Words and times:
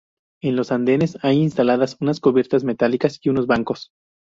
En 0.41 0.55
los 0.55 0.71
andenes 0.71 1.19
hay 1.21 1.37
instaladas 1.37 1.95
unas 1.99 2.19
cubiertas 2.19 2.63
metálicas 2.63 3.19
y 3.21 3.29
unos 3.29 3.45
bancos. 3.45 3.91